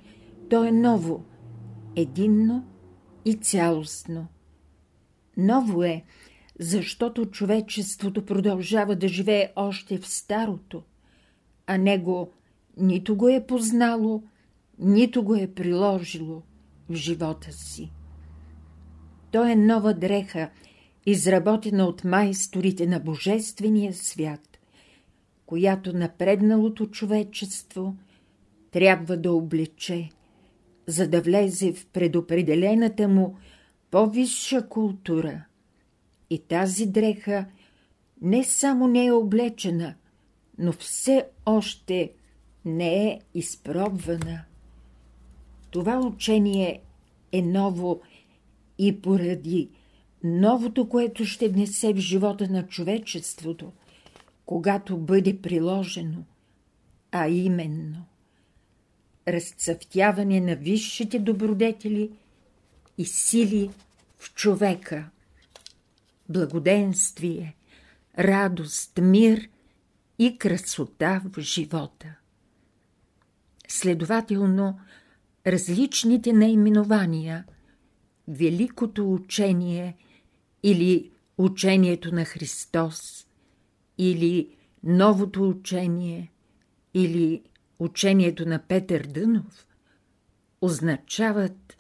то 0.51 0.65
е 0.65 0.73
ново, 0.73 1.25
единно 1.97 2.65
и 3.25 3.35
цялостно. 3.35 4.27
Ново 5.37 5.83
е, 5.83 6.05
защото 6.59 7.27
човечеството 7.27 8.25
продължава 8.25 8.97
да 8.97 9.09
живее 9.09 9.53
още 9.57 9.99
в 9.99 10.09
старото, 10.09 10.83
а 11.67 11.79
него 11.79 12.33
нито 12.77 13.17
го 13.17 13.29
е 13.29 13.47
познало, 13.47 14.23
нито 14.79 15.23
го 15.23 15.35
е 15.35 15.55
приложило 15.55 16.43
в 16.89 16.95
живота 16.95 17.53
си. 17.53 17.93
То 19.31 19.45
е 19.45 19.57
нова 19.57 19.95
дреха, 19.95 20.51
изработена 21.07 21.87
от 21.87 22.05
майсторите 22.05 22.87
на 22.87 23.01
Божествения 23.01 23.95
свят, 23.95 24.59
която 25.47 25.93
напредналото 25.93 26.87
човечество 26.87 27.97
трябва 28.71 29.17
да 29.17 29.33
облече, 29.33 30.11
за 30.87 31.09
да 31.09 31.21
влезе 31.21 31.73
в 31.73 31.87
предопределената 31.87 33.09
му 33.09 33.37
по-висша 33.91 34.69
култура. 34.69 35.45
И 36.31 36.39
тази 36.39 36.87
дреха 36.87 37.47
не 38.23 38.45
само 38.45 38.89
не 38.89 39.07
е 39.07 39.13
облечена, 39.13 39.95
но 40.59 40.73
все 40.73 41.27
още 41.47 42.13
не 42.65 43.07
е 43.07 43.21
изпробвана. 43.35 44.45
Това 45.71 45.99
учение 45.99 46.81
е 47.33 47.43
ново 47.43 48.01
и 48.79 49.01
поради 49.01 49.71
новото, 50.25 50.89
което 50.89 51.25
ще 51.25 51.49
внесе 51.49 51.93
в 51.93 51.97
живота 51.97 52.49
на 52.49 52.67
човечеството, 52.67 53.73
когато 54.47 54.97
бъде 54.97 55.43
приложено, 55.43 56.19
а 57.13 57.29
именно 57.29 58.05
разцъфтяване 59.29 60.41
на 60.41 60.57
висшите 60.57 61.19
добродетели 61.19 62.11
и 62.99 63.05
сили 63.05 63.71
в 64.19 64.35
човека, 64.35 65.11
благоденствие, 66.29 67.57
радост, 68.19 68.99
мир 69.03 69.49
и 70.19 70.39
красота 70.39 71.23
в 71.25 71.41
живота. 71.41 72.15
Следователно, 73.69 74.81
различните 75.47 76.33
наименования, 76.33 77.45
Великото 78.29 79.13
учение– 79.13 79.97
или 80.63 81.11
учението 81.39 82.15
на 82.15 82.25
Христос, 82.25 83.27
или 83.99 84.57
новото 84.85 85.49
учение, 85.49 86.33
или 86.95 87.43
учението 87.79 88.49
на 88.49 88.59
Петър 88.59 89.07
Дънов, 89.07 89.67
означават 90.61 91.77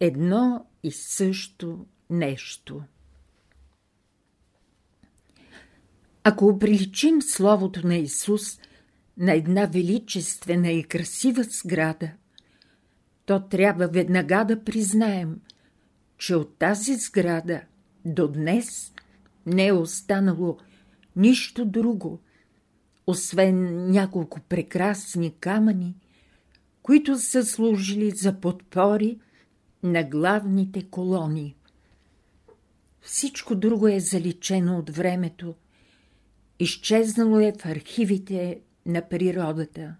едно 0.00 0.66
и 0.82 0.92
също 0.92 1.86
нещо. 2.10 2.82
Ако 6.24 6.46
оприличим 6.46 7.22
Словото 7.22 7.86
на 7.86 7.96
Исус 7.96 8.60
на 9.18 9.32
една 9.32 9.66
величествена 9.66 10.70
и 10.70 10.84
красива 10.84 11.42
сграда, 11.42 12.10
то 13.26 13.48
трябва 13.48 13.88
веднага 13.88 14.44
да 14.44 14.64
признаем, 14.64 15.40
че 16.18 16.34
от 16.36 16.58
тази 16.58 16.94
сграда– 16.94 17.60
до 18.04 18.28
днес 18.28 18.92
не 19.46 19.66
е 19.66 19.72
останало 19.72 20.58
нищо 21.16 21.64
друго, 21.64 22.20
освен 23.06 23.90
няколко 23.90 24.40
прекрасни 24.40 25.34
камъни, 25.40 25.94
които 26.82 27.18
са 27.18 27.44
служили 27.44 28.10
за 28.10 28.40
подпори 28.40 29.18
на 29.82 30.04
главните 30.04 30.82
колони. 30.82 31.56
Всичко 33.00 33.54
друго 33.54 33.88
е 33.88 34.00
заличено 34.00 34.78
от 34.78 34.90
времето, 34.90 35.54
изчезнало 36.62 37.40
е 37.40 37.52
в 37.58 37.66
архивите 37.66 38.60
на 38.86 39.08
природата. 39.08 39.94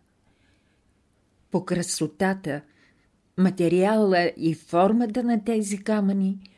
По 1.51 1.64
красотата, 1.64 2.61
материала 3.38 4.33
и 4.37 4.55
формата 4.55 5.22
на 5.22 5.44
тези 5.44 5.79
камъни– 5.79 6.38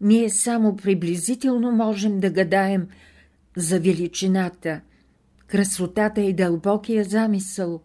ние 0.00 0.30
само 0.30 0.76
приблизително 0.76 1.72
можем 1.72 2.20
да 2.20 2.30
гадаем 2.30 2.88
за 3.56 3.80
величината, 3.80 4.80
красотата 5.46 6.20
и 6.20 6.32
дълбокия 6.32 7.04
замисъл 7.04 7.82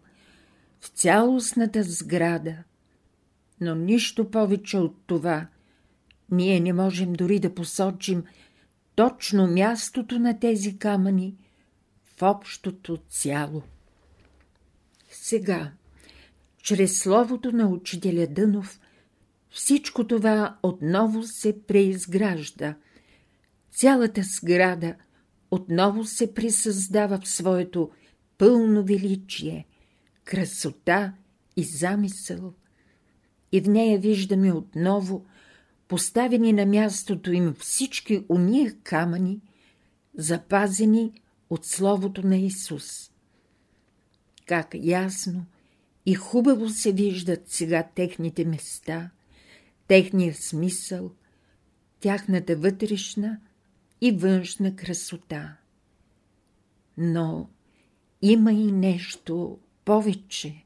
в 0.80 0.88
цялостната 0.88 1.82
сграда. 1.82 2.54
Но 3.60 3.74
нищо 3.74 4.30
повече 4.30 4.76
от 4.76 4.96
това 5.06 5.46
ние 6.30 6.60
не 6.60 6.72
можем 6.72 7.12
дори 7.12 7.38
да 7.38 7.54
посочим 7.54 8.24
точно 8.94 9.46
мястото 9.46 10.18
на 10.18 10.38
тези 10.38 10.78
камъни 10.78 11.34
общото 12.22 12.98
цяло. 13.08 13.62
Сега, 15.10 15.72
чрез 16.62 16.98
словото 16.98 17.52
на 17.52 17.68
учителя 17.68 18.26
Дънов, 18.26 18.80
всичко 19.50 20.06
това 20.06 20.56
отново 20.62 21.22
се 21.22 21.62
преизгражда. 21.66 22.74
Цялата 23.70 24.22
сграда 24.22 24.94
отново 25.50 26.04
се 26.04 26.34
присъздава 26.34 27.20
в 27.20 27.28
своето 27.28 27.90
пълно 28.38 28.84
величие, 28.84 29.66
красота 30.24 31.12
и 31.56 31.64
замисъл. 31.64 32.54
И 33.52 33.60
в 33.60 33.68
нея 33.68 33.98
виждаме 33.98 34.52
отново 34.52 35.26
поставени 35.88 36.52
на 36.52 36.66
мястото 36.66 37.32
им 37.32 37.54
всички 37.58 38.24
уния 38.28 38.74
камъни, 38.82 39.40
запазени 40.18 41.22
от 41.50 41.64
Словото 41.64 42.26
на 42.26 42.36
Исус. 42.36 43.10
Как 44.46 44.74
ясно 44.74 45.46
и 46.06 46.14
хубаво 46.14 46.68
се 46.68 46.92
виждат 46.92 47.42
сега 47.46 47.88
техните 47.94 48.44
места, 48.44 49.10
техния 49.88 50.34
смисъл, 50.34 51.10
тяхната 52.00 52.56
вътрешна 52.56 53.40
и 54.00 54.12
външна 54.12 54.76
красота. 54.76 55.56
Но 56.96 57.48
има 58.22 58.52
и 58.52 58.72
нещо 58.72 59.58
повече. 59.84 60.64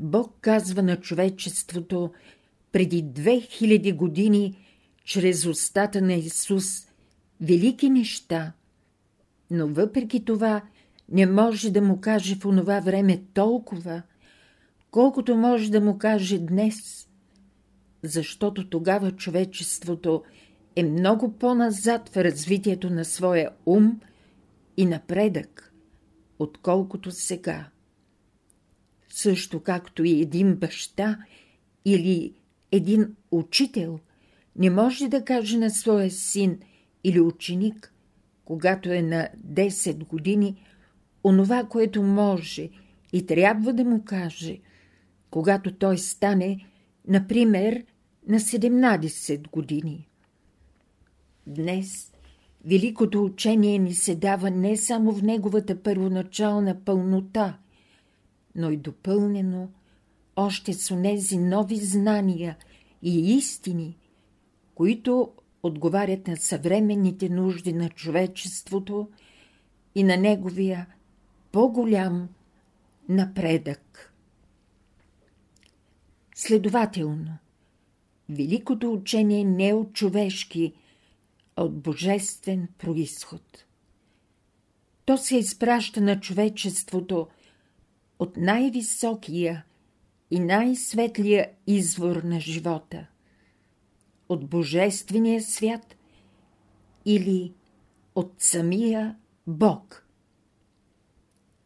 Бог 0.00 0.36
казва 0.40 0.82
на 0.82 1.00
човечеството 1.00 2.12
преди 2.72 3.04
2000 3.04 3.96
години 3.96 4.56
чрез 5.04 5.46
устата 5.46 6.02
на 6.02 6.14
Исус 6.14 6.86
велики 7.40 7.90
неща, 7.90 8.52
но 9.50 9.66
въпреки 9.68 10.24
това 10.24 10.62
не 11.08 11.26
може 11.26 11.70
да 11.70 11.82
му 11.82 12.00
каже 12.00 12.36
в 12.36 12.46
онова 12.46 12.80
време 12.80 13.22
толкова, 13.34 14.02
колкото 14.90 15.36
може 15.36 15.70
да 15.70 15.80
му 15.80 15.98
каже 15.98 16.38
днес, 16.38 17.08
защото 18.02 18.68
тогава 18.68 19.12
човечеството 19.12 20.22
е 20.76 20.82
много 20.82 21.32
по-назад 21.32 22.08
в 22.08 22.16
развитието 22.16 22.90
на 22.90 23.04
своя 23.04 23.50
ум 23.66 24.00
и 24.76 24.86
напредък, 24.86 25.74
отколкото 26.38 27.10
сега. 27.10 27.68
Също 29.08 29.60
както 29.60 30.04
и 30.04 30.20
един 30.20 30.56
баща 30.56 31.18
или 31.84 32.32
един 32.72 33.16
учител 33.30 33.98
не 34.56 34.70
може 34.70 35.08
да 35.08 35.24
каже 35.24 35.58
на 35.58 35.70
своя 35.70 36.10
син 36.10 36.58
или 37.04 37.20
ученик, 37.20 37.92
когато 38.48 38.92
е 38.92 39.02
на 39.02 39.28
10 39.46 40.06
години, 40.06 40.62
онова, 41.24 41.64
което 41.64 42.02
може 42.02 42.68
и 43.12 43.26
трябва 43.26 43.72
да 43.72 43.84
му 43.84 44.02
каже, 44.04 44.58
когато 45.30 45.74
той 45.74 45.98
стане, 45.98 46.66
например, 47.08 47.84
на 48.28 48.40
17 48.40 49.50
години. 49.50 50.08
Днес 51.46 52.12
великото 52.64 53.24
учение 53.24 53.78
ни 53.78 53.94
се 53.94 54.14
дава 54.14 54.50
не 54.50 54.76
само 54.76 55.12
в 55.12 55.22
неговата 55.22 55.82
първоначална 55.82 56.84
пълнота, 56.84 57.58
но 58.54 58.70
и 58.70 58.76
допълнено 58.76 59.68
още 60.36 60.72
с 60.72 60.90
онези 60.90 61.38
нови 61.38 61.76
знания 61.76 62.56
и 63.02 63.36
истини, 63.36 63.96
които 64.74 65.32
отговарят 65.62 66.26
на 66.26 66.36
съвременните 66.36 67.28
нужди 67.28 67.72
на 67.72 67.88
човечеството 67.88 69.08
и 69.94 70.04
на 70.04 70.16
неговия 70.16 70.86
по-голям 71.52 72.28
напредък. 73.08 74.12
Следователно, 76.34 77.38
великото 78.28 78.92
учение 78.92 79.44
не 79.44 79.68
е 79.68 79.74
от 79.74 79.92
човешки, 79.92 80.72
а 81.56 81.64
от 81.64 81.80
божествен 81.80 82.68
происход. 82.78 83.64
То 85.04 85.18
се 85.18 85.36
изпраща 85.36 86.00
на 86.00 86.20
човечеството 86.20 87.28
от 88.18 88.36
най-високия 88.36 89.64
и 90.30 90.40
най-светлия 90.40 91.50
извор 91.66 92.16
на 92.16 92.40
живота, 92.40 93.06
от 94.28 94.48
Божествения 94.48 95.42
свят 95.42 95.96
или 97.04 97.52
от 98.14 98.34
самия 98.38 99.16
Бог. 99.46 100.06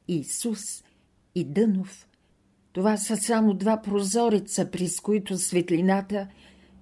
Исус 0.09 0.85
и 1.35 1.45
Дънов– 1.45 2.09
това 2.73 2.97
са 2.97 3.17
само 3.17 3.55
два 3.55 3.83
прозореца, 3.83 4.71
през 4.71 5.01
които 5.01 5.39
светлината 5.39 6.29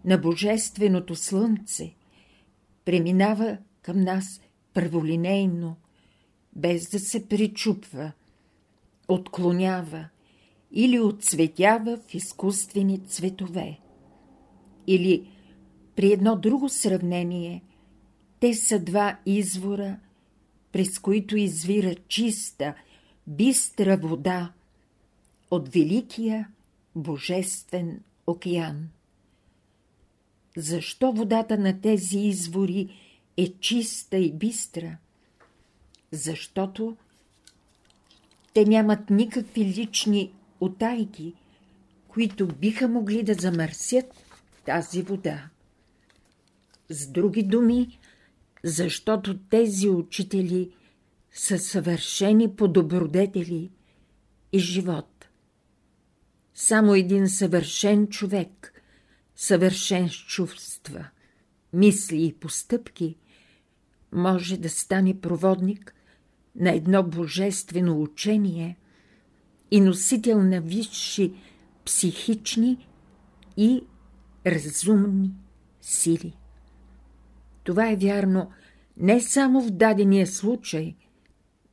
на 0.05 0.19
Божественото 0.19 1.17
Слънце 1.17 1.95
преминава 2.85 3.59
към 3.83 4.01
нас 4.01 4.41
първолинейно, 4.75 5.77
без 6.57 6.91
да 6.91 6.99
се 6.99 7.29
причупва, 7.29 8.13
отклонява– 9.09 10.09
или 10.73 11.01
отцветява 11.01 11.97
в 11.97 12.15
изкуствени 12.15 12.99
цветове. 13.07 13.79
Или 14.87 15.31
при 15.97 16.13
едно 16.13 16.37
друго 16.37 16.69
сравнение, 16.69 17.63
те 18.41 18.55
са 18.55 18.79
два 18.79 19.19
извора, 19.27 19.97
през 20.73 20.99
които 20.99 21.37
извира 21.37 21.95
чиста, 22.09 22.75
бистра 23.27 23.97
вода 23.97 24.53
от 25.51 25.69
великия 25.69 26.49
божествен 26.97 28.01
океан. 28.27 28.89
Защо 30.57 31.13
водата 31.13 31.59
на 31.59 31.81
тези 31.81 32.19
извори 32.19 32.89
е 33.37 33.53
чиста 33.61 34.17
и 34.17 34.33
бистра? 34.33 34.97
Защото 36.13 36.97
те 38.55 38.65
нямат 38.65 39.11
никакви 39.11 39.65
лични 39.65 40.33
отайки, 40.61 41.35
които 42.09 42.47
биха 42.47 42.89
могли 42.89 43.23
да 43.23 43.35
замърсят 43.35 44.25
тази 44.65 45.03
вода. 45.03 45.49
С 46.91 47.07
други 47.07 47.43
думи, 47.43 47.99
защото 48.65 49.39
тези 49.39 49.89
учители 49.89 50.71
са 51.33 51.59
съвършени 51.59 52.57
по 52.57 52.69
добродетели 52.69 53.71
и 54.53 54.59
живот. 54.59 55.29
Само 56.55 56.95
един 56.95 57.29
съвършен 57.29 58.09
човек, 58.09 58.83
съвършен 59.37 60.09
с 60.09 60.13
чувства, 60.13 61.07
мисли 61.73 62.27
и 62.27 62.33
постъпки, 62.33 63.17
може 64.13 64.57
да 64.57 64.71
стане 64.71 65.21
проводник 65.21 65.95
на 66.57 66.71
едно 66.71 67.03
божествено 67.03 68.03
учение– 68.03 68.77
и 69.71 69.81
носител 69.81 70.43
на 70.43 70.61
висши 70.61 71.33
психични 71.85 72.87
и 73.57 73.85
разумни 74.47 75.35
сили. 75.81 76.37
Това 77.65 77.91
е 77.91 77.97
вярно 77.97 78.51
не 78.97 79.21
само 79.21 79.61
в 79.61 79.71
дадения 79.71 80.27
случай, 80.27 80.95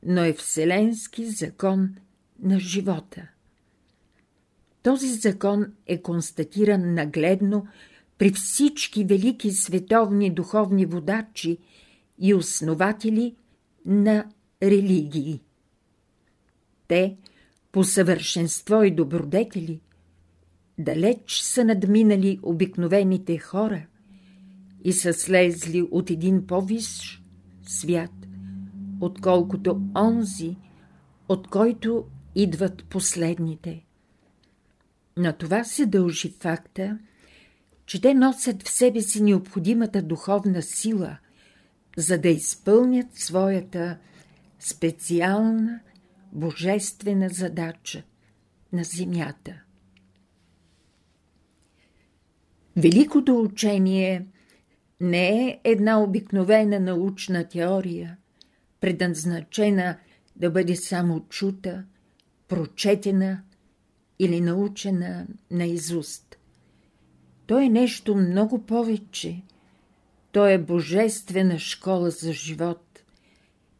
но 0.02 0.24
е 0.24 0.32
вселенски 0.32 1.26
закон 1.26 1.94
на 2.42 2.60
живота. 2.60 3.28
Този 4.82 5.08
закон 5.08 5.66
е 5.86 6.02
констатиран 6.02 6.94
нагледно 6.94 7.66
при 8.18 8.30
всички 8.32 9.04
велики 9.04 9.50
световни 9.50 10.30
духовни 10.30 10.86
водачи 10.86 11.58
и 12.18 12.34
основатели 12.34 13.36
на 13.86 14.24
религии. 14.62 15.42
Те– 16.88 17.16
по 17.72 17.84
съвършенство 17.84 18.82
и 18.82 18.90
добродетели, 18.90 19.80
далеч 20.78 21.40
са 21.40 21.64
надминали 21.64 22.40
обикновените 22.42 23.38
хора 23.38 23.86
и 24.84 24.92
са 24.92 25.12
слезли 25.12 25.82
от 25.90 26.10
един 26.10 26.46
по-висш 26.46 27.22
свят, 27.62 28.10
отколкото 29.00 29.80
онзи, 29.96 30.56
от 31.28 31.48
който 31.48 32.06
идват 32.34 32.84
последните. 32.84 33.84
На 35.16 35.32
това 35.32 35.64
се 35.64 35.86
дължи 35.86 36.30
факта, 36.40 36.98
че 37.86 38.00
те 38.00 38.14
носят 38.14 38.62
в 38.62 38.70
себе 38.70 39.00
си 39.00 39.22
необходимата 39.22 40.02
духовна 40.02 40.62
сила, 40.62 41.18
за 41.96 42.18
да 42.18 42.28
изпълнят 42.28 43.14
своята 43.14 43.98
специална 44.58 45.80
божествена 46.32 47.28
задача 47.28 48.02
на 48.72 48.84
Земята. 48.84 49.62
Великото 52.76 53.40
учение 53.40 54.26
не 55.00 55.46
е 55.46 55.60
една 55.64 56.02
обикновена 56.02 56.80
научна 56.80 57.48
теория, 57.48 58.16
предназначена 58.80 59.96
да 60.36 60.50
бъде 60.50 60.76
само 60.76 61.20
чута, 61.28 61.84
прочетена 62.48 63.42
или 64.18 64.40
научена 64.40 65.26
наизуст. 65.50 66.38
То 67.46 67.58
е 67.58 67.68
нещо 67.68 68.14
много 68.14 68.66
повече. 68.66 69.42
То 70.32 70.46
е 70.46 70.58
божествена 70.58 71.58
школа 71.58 72.10
за 72.10 72.32
живот 72.32 73.02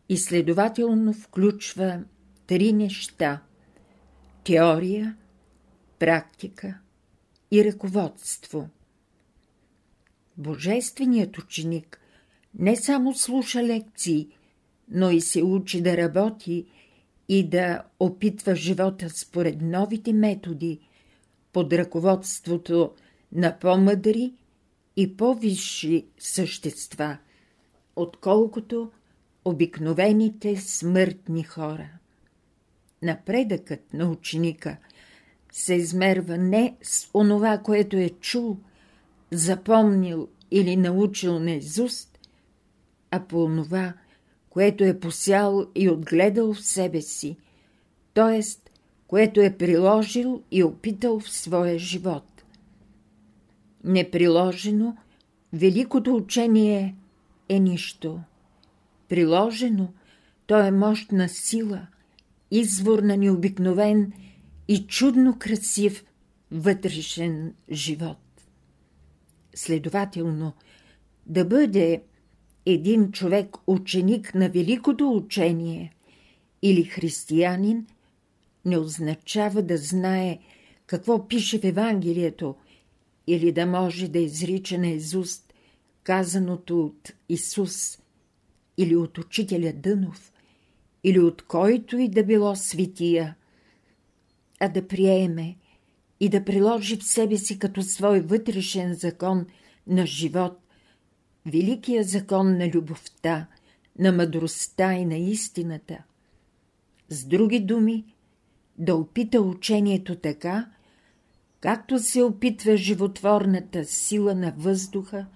и 0.08 0.16
следователно 0.16 1.12
включва 1.12 2.04
три 2.46 2.72
неща– 2.72 3.42
теория, 4.44 5.16
практика 5.98 6.78
и 7.50 7.64
ръководство. 7.64 8.68
Божественият 10.38 11.38
ученик 11.38 12.00
не 12.58 12.76
само 12.76 13.14
слуша 13.14 13.62
лекции, 13.62 14.28
но 14.90 15.10
и 15.10 15.20
се 15.20 15.42
учи 15.42 15.82
да 15.82 15.96
работи 15.96 16.66
и 17.28 17.48
да 17.48 17.82
опитва 18.00 18.56
живота 18.56 19.10
според 19.10 19.62
новите 19.62 20.12
методи, 20.12 20.80
под 21.52 21.72
ръководството 21.72 22.92
на 23.32 23.58
по-мъдри 23.58 24.32
и 24.96 25.16
по-висши 25.16 26.06
същества, 26.18 27.18
отколкото 27.96 28.90
обикновените 29.44 30.56
смъртни 30.56 31.42
хора. 31.42 31.88
Напредъкът 33.02 33.94
на 33.94 34.10
ученика 34.10 34.76
се 35.52 35.74
измерва 35.74 36.38
не 36.38 36.76
с 36.82 37.08
онова, 37.14 37.58
което 37.58 37.96
е 37.96 38.08
чул, 38.08 38.58
запомнил 39.30 40.28
или 40.50 40.76
научил 40.76 41.38
наизуст, 41.38 42.18
а 43.10 43.20
по 43.20 43.44
онова, 43.44 43.94
което 44.50 44.84
е 44.84 45.00
посял 45.00 45.66
и 45.74 45.88
отгледал 45.88 46.54
в 46.54 46.60
себе 46.60 47.00
си, 47.00 47.36
т.е. 48.14 48.40
което 49.06 49.40
е 49.40 49.56
приложил 49.56 50.42
и 50.50 50.64
опитал 50.64 51.20
в 51.20 51.30
своя 51.30 51.78
живот. 51.78 52.44
Неприложено, 53.84 54.96
великото 55.52 56.14
учение 56.14 56.94
е 57.48 57.58
нищо. 57.58 58.20
Приложено, 59.08 59.88
то 60.46 60.58
е 60.58 60.70
мощна 60.70 61.28
сила, 61.28 61.86
извор 62.50 62.98
на 62.98 63.16
необикновен 63.16 64.12
и 64.68 64.86
чудно 64.86 65.38
красив 65.38 66.04
вътрешен 66.50 67.54
живот. 67.70 68.27
Следователно, 69.58 70.52
да 71.26 71.44
бъде 71.44 72.02
един 72.66 73.12
човек 73.12 73.56
ученик 73.66 74.34
на 74.34 74.48
великото 74.48 75.10
учение 75.10 75.94
или 76.62 76.84
християнин 76.84 77.86
не 78.64 78.78
означава 78.78 79.62
да 79.62 79.76
знае 79.76 80.38
какво 80.86 81.28
пише 81.28 81.58
в 81.58 81.64
Евангелието 81.64 82.54
или 83.26 83.52
да 83.52 83.66
може 83.66 84.08
да 84.08 84.18
изрича 84.18 84.78
на 84.78 84.90
Езуст 84.90 85.54
казаното 86.02 86.84
от 86.84 87.12
Исус 87.28 87.98
или 88.76 88.96
от 88.96 89.18
учителя 89.18 89.72
Дънов 89.72 90.32
или 91.04 91.20
от 91.20 91.42
който 91.42 91.98
и 91.98 92.08
да 92.08 92.24
било 92.24 92.56
светия, 92.56 93.36
а 94.60 94.68
да 94.68 94.88
приеме 94.88 95.56
и 96.20 96.28
да 96.28 96.44
приложи 96.44 96.96
в 96.96 97.04
себе 97.04 97.36
си 97.36 97.58
като 97.58 97.82
свой 97.82 98.20
вътрешен 98.20 98.94
закон 98.94 99.46
на 99.86 100.06
живот 100.06 100.58
великия 101.46 102.04
закон 102.04 102.56
на 102.56 102.68
любовта, 102.68 103.46
на 103.98 104.12
мъдростта 104.12 104.94
и 104.94 105.04
на 105.04 105.16
истината. 105.16 105.98
С 107.08 107.24
други 107.24 107.60
думи, 107.60 108.04
да 108.78 108.94
опита 108.94 109.40
учението 109.40 110.16
така, 110.16 110.70
както 111.60 111.98
се 111.98 112.22
опитва 112.22 112.76
животворната 112.76 113.84
сила 113.84 114.34
на 114.34 114.54
въздуха, 114.56 115.26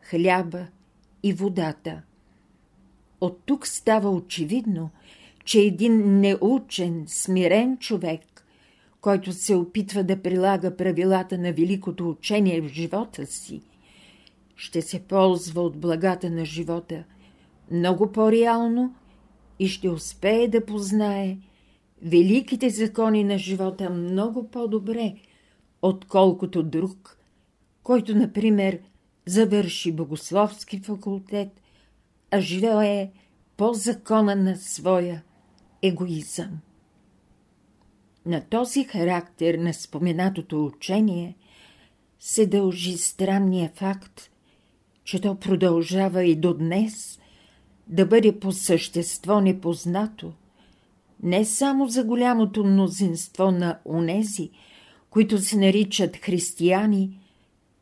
хляба 0.00 0.66
и 1.22 1.32
водата. 1.32 2.02
От 3.20 3.42
тук 3.46 3.66
става 3.66 4.10
очевидно, 4.10 4.90
че 5.44 5.60
един 5.60 6.20
неучен, 6.20 7.04
смирен 7.06 7.78
човек, 7.78 8.33
който 9.04 9.32
се 9.32 9.54
опитва 9.54 10.04
да 10.04 10.22
прилага 10.22 10.76
правилата 10.76 11.38
на 11.38 11.52
великото 11.52 12.10
учение 12.10 12.60
в 12.60 12.68
живота 12.68 13.26
си– 13.26 13.62
ще 14.56 14.82
се 14.82 15.02
ползва 15.02 15.62
от 15.62 15.76
благата 15.76 16.30
на 16.30 16.44
живота 16.44 17.04
много 17.70 18.12
по-реално 18.12 18.94
и 19.58 19.68
ще 19.68 19.88
успее 19.88 20.48
да 20.48 20.66
познае 20.66 21.38
великите 22.02 22.70
закони 22.70 23.24
на 23.24 23.38
живота 23.38 23.90
много 23.90 24.50
по-добре, 24.50 25.14
отколкото 25.82 26.62
друг, 26.62 27.18
който, 27.82 28.14
например, 28.14 28.78
завърши 29.26 29.92
богословски 29.92 30.80
факултет, 30.80 31.48
а 32.30 32.40
живее 32.40 33.10
по 33.56 33.74
закона 33.74 34.36
на 34.36 34.56
своя 34.56 35.22
егоизъм. 35.82 36.60
На 38.26 38.40
този 38.40 38.84
характер 38.84 39.54
на 39.54 39.74
споменатото 39.74 40.64
учение 40.64 41.36
се 42.18 42.46
дължи 42.46 42.98
странния 42.98 43.70
факт, 43.74 44.30
че 45.04 45.20
то 45.20 45.34
продължава 45.34 46.24
и 46.24 46.36
до 46.36 46.54
днес 46.54 47.18
да 47.86 48.06
бъде 48.06 48.38
по 48.40 48.52
същество 48.52 49.40
непознато, 49.40 50.32
не 51.22 51.44
само 51.44 51.88
за 51.88 52.04
голямото 52.04 52.64
мнозинство 52.64 53.50
на 53.50 53.78
онези, 53.84 54.50
които 55.10 55.38
се 55.38 55.56
наричат 55.56 56.16
християни, 56.16 57.20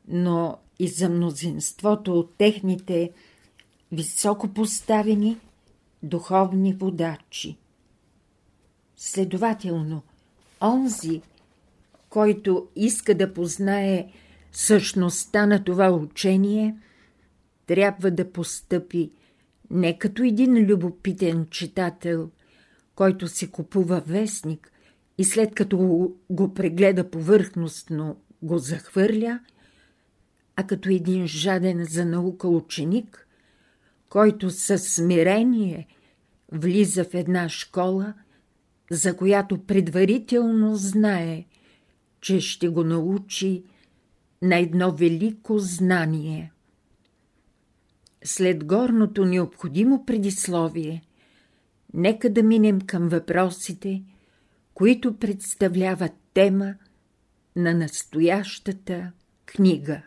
но 0.08 0.58
и 0.78 0.88
за 0.88 1.08
мнозинството 1.08 2.18
от 2.18 2.34
техните 2.38 3.10
високопоставени 3.92 5.36
духовни 6.02 6.72
водачи. 6.72 7.56
Следователно, 8.96 10.02
онзи, 10.62 11.22
който 12.08 12.68
иска 12.76 13.14
да 13.14 13.32
познае 13.32 14.06
същността 14.52 15.46
на 15.46 15.64
това 15.64 15.90
учение– 15.90 16.76
трябва 17.66 18.10
да 18.10 18.32
постъпи 18.32 19.10
не 19.70 19.98
като 19.98 20.22
един 20.22 20.66
любопитен 20.66 21.46
читател, 21.50 22.30
който 22.94 23.28
си 23.28 23.50
купува 23.50 24.02
вестник 24.06 24.72
и 25.18 25.24
след 25.24 25.54
като 25.54 25.78
го 26.30 26.54
прегледа 26.54 27.10
повърхностно 27.10 28.16
го 28.42 28.58
захвърля, 28.58 29.40
а 30.56 30.66
като 30.66 30.88
един 30.88 31.26
жаден 31.26 31.84
за 31.84 32.04
наука 32.04 32.48
ученик, 32.48 33.28
който 34.08 34.50
със 34.50 34.94
смирение 34.94 35.86
влиза 36.52 37.04
в 37.04 37.14
една 37.14 37.48
школа, 37.48 38.14
за 38.92 39.16
която 39.16 39.58
предварително 39.58 40.76
знае, 40.76 41.44
че 42.20 42.40
ще 42.40 42.68
го 42.68 42.84
научи 42.84 43.64
на 44.42 44.58
едно 44.58 44.92
велико 44.92 45.58
знание– 45.58 46.52
след 48.24 48.64
горното 48.64 49.24
необходимо 49.24 50.04
предисловие, 50.06 51.02
нека 51.94 52.32
да 52.32 52.42
минем 52.42 52.80
към 52.80 53.08
въпросите, 53.08 54.02
които 54.74 55.16
представляват 55.16 56.12
тема 56.34 56.74
на 57.56 57.74
настоящата 57.74 59.12
книга. 59.46 60.02